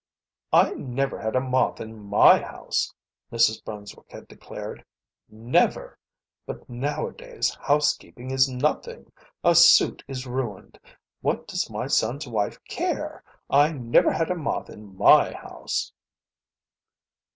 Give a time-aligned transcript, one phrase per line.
[0.51, 2.91] "I never had a moth in my house!"
[3.31, 3.63] Mrs.
[3.63, 4.83] Brunswick had declared.
[5.29, 5.99] "Never.
[6.47, 9.11] But nowadays housekeeping is nothing.
[9.43, 10.79] A suit is ruined.
[11.21, 13.23] What does my son's wife care!
[13.47, 15.93] I never had a moth in my house."